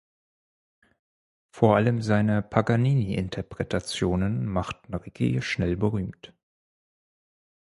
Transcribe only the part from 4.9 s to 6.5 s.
Ricci schnell berühmt.